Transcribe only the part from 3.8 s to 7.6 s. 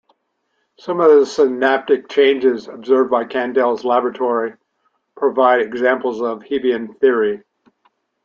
laboratory provide examples of Hebbian theory.